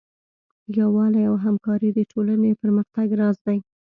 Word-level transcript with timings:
یووالی 0.77 1.23
او 1.29 1.35
همکاري 1.45 1.89
د 1.93 1.99
ټولنې 2.11 2.49
د 2.53 2.57
پرمختګ 2.61 3.07
راز 3.19 3.37
دی. 3.45 3.57